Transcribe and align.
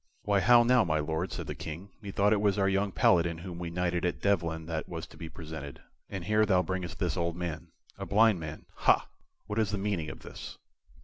"Why, 0.23 0.39
how 0.39 0.63
now, 0.63 0.83
my 0.83 0.97
Lord?" 0.97 1.31
said 1.31 1.45
the 1.45 1.53
King. 1.53 1.91
"Methought 2.01 2.33
it 2.33 2.41
was 2.41 2.57
our 2.57 2.67
young 2.67 2.91
Paladin 2.91 3.37
whom 3.37 3.59
we 3.59 3.69
knighted 3.69 4.03
at 4.03 4.19
Devlen 4.19 4.65
that 4.65 4.89
was 4.89 5.05
to 5.05 5.15
be 5.15 5.29
presented, 5.29 5.79
and 6.09 6.23
here 6.25 6.43
thou 6.43 6.63
bringest 6.63 6.97
this 6.97 7.15
old 7.15 7.35
man. 7.35 7.67
A 7.99 8.07
blind 8.07 8.39
man, 8.39 8.65
ha! 8.73 9.09
What 9.45 9.59
is 9.59 9.69
the 9.69 9.77
meaning 9.77 10.09
of 10.09 10.21
this?" 10.21 10.57